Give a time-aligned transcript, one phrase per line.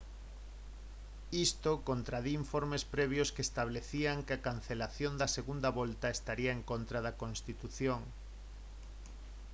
[1.47, 6.97] isto contradí informes previos que establecían que a cancelación da segunda volta estaría en contra
[7.05, 8.01] da constitución